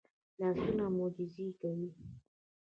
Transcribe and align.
لاسونه 0.39 0.85
معجزې 0.97 1.47
کوي 1.59 1.89